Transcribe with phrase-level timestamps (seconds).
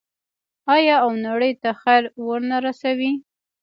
[0.75, 3.11] آیا او نړۍ ته خیر ورنه رسوي؟